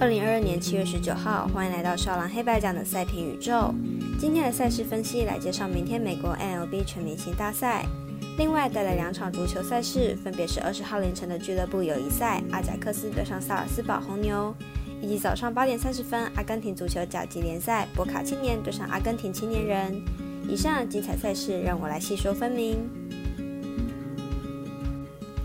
[0.00, 3.74] 二零二二年七月十九号，欢迎来到少狼黑白奖的赛评宇宙。
[4.18, 7.84] 今天的赛事分析来介绍明天美国 MLB 全明星大赛，
[8.38, 14.54] 另外带来两场足球赛事，分别是二十号凌晨的俱乐部友谊赛，阿贾克斯对上萨尔斯堡红牛，
[15.02, 20.02] 以及早上八点三十分阿根廷足球甲级联赛，博卡青年对上阿根廷青年人。
[20.48, 22.78] 以上精彩赛事，让我来细说分明。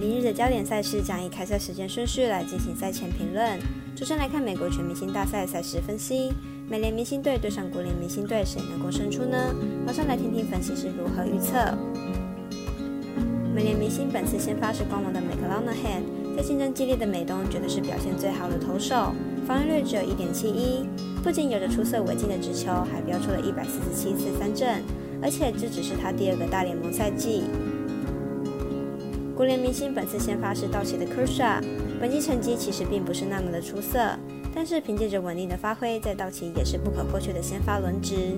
[0.00, 3.58] 明日的焦点赛事将以开赛时间顺序来进行赛前评论。
[3.96, 6.32] 首先来看美国全明星大赛赛事分析，
[6.68, 9.52] 美联明星队对上国联明星队，谁能够胜出呢？
[9.84, 11.76] 马上来听听分析师如何预测。
[13.52, 19.12] 美联明星本次先发是光芒的 m c l o n a h a n 在竞争激烈的美东绝对是表现最好的投手，
[19.48, 20.86] 防御率只有一点七一，
[21.24, 24.80] 不仅有着出色违禁的直球，还飙出了一百四十七次三振，
[25.20, 27.42] 而且这只是他第二个大联盟赛季。
[29.38, 31.62] 国联明星本次先发是道奇的 Kershaw，
[32.00, 34.18] 本季成绩其实并不是那么的出色，
[34.52, 38.36] 但是凭借着稳定的发挥，在道奇也是不可或缺的先发轮值。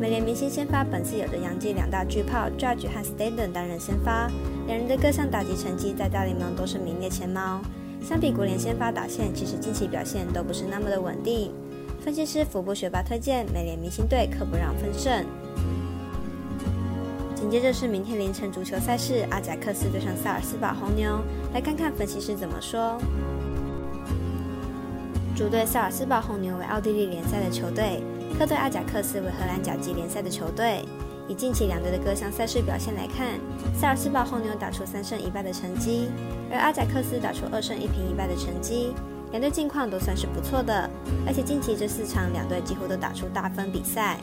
[0.00, 4.30] 美联明星先发本次有着洋基两大巨炮 Judge 和 Stanton 担任先发，
[4.66, 7.60] 两人的各项打击成绩在大联盟都是名列前茅。
[8.00, 11.52] 相比国联先发打线，其实近期表现都不是那么的稳定。
[12.00, 15.26] 分析师福布学霸推荐美联明星队可不让分胜。
[17.44, 21.20] 紧接着是明天凌晨足球赛事，阿贾克斯对上萨尔斯堡红牛。
[21.52, 22.98] 来看看分析师怎么说。
[25.36, 28.02] 主队萨尔斯堡红牛为奥地利联赛的球队，
[28.38, 30.86] 客队阿贾克斯为荷兰甲级联赛的球队。
[31.28, 33.38] 以近期两队的各项赛事表现来看，
[33.78, 36.08] 萨尔斯堡红牛打出三胜一败的成绩，
[36.50, 38.94] 而阿贾克斯打出二胜一平一败的成绩。
[39.32, 40.88] 两队近况都算是不错的，
[41.26, 44.16] 而且近期这四场两队几乎都打出大分比赛。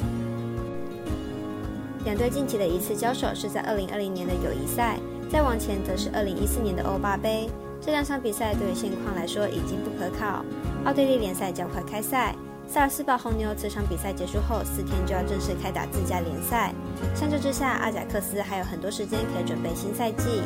[2.03, 4.97] 两队近期的一次交手是在二零二零年的友谊赛，
[5.29, 7.47] 再往前则是二零一四年的欧霸杯。
[7.79, 10.43] 这两场比赛对于现况来说已经不可靠。
[10.85, 12.35] 奥地利联赛较快开赛，
[12.67, 16.73] 萨尔斯堡红牛此场比赛结束后四天就要正式开打自家联赛。
[17.15, 20.41] 相较之下，阿贾克斯还有很多时间可以准备新赛季。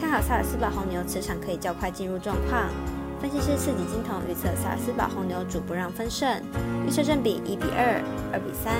[0.00, 2.68] 看好萨尔斯堡红牛此场可以较快进入状况。
[3.20, 6.40] 分析师刺激金童预测萨尔斯堡红牛主不让分胜，
[6.86, 8.00] 预测正比一比二、
[8.32, 8.74] 二比三。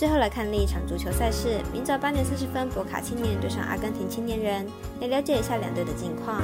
[0.00, 4.66] 最后来看另一场足球赛事，明早八点四十分，博卡青年对上阿根廷青年人，
[4.98, 6.40] 来了解一下两队的近况。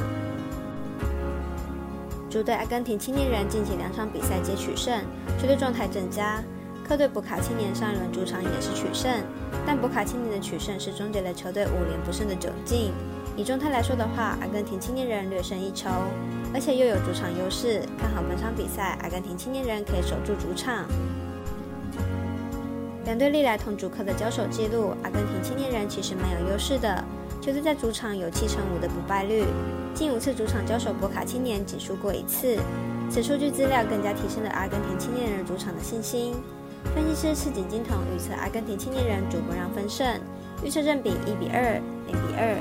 [2.28, 5.00] 主队阿根廷青年人近期两场比赛皆取胜，
[5.40, 6.42] 球队状态正佳。
[6.86, 9.10] 客队博卡青年上一轮主场也是取胜，
[9.66, 12.92] 但博卡青年的取胜是终结了球队五连不胜的窘境。
[13.38, 15.88] 以状态来说的话，阿根廷青年人略胜一筹，
[16.52, 20.84] 而且又有主场优势，看好本场比赛阿根廷青年人可以守住主场。
[23.06, 27.04] 两队历来同主客的交手记录，阿根廷青年人其实蛮有优势的。
[27.40, 29.44] 球队在主场有七成五的不败率，
[29.94, 32.58] 近五次主场交手，博卡青年仅输过一次。
[33.08, 36.34] 此数据资料更加提升了阿根廷青年人主场的信心。
[36.96, 40.20] 分析师赤井金童预测阿根廷青年人主不让分胜，
[40.64, 42.60] 预测正比一比二、零比二。